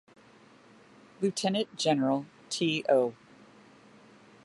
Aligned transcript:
Lieutenant-General 1.21 2.25
T. 2.49 2.83
O. 2.89 3.13